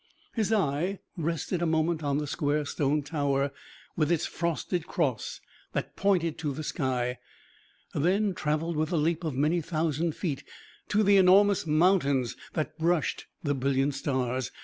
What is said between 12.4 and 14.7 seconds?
that brushed the brilliant stars.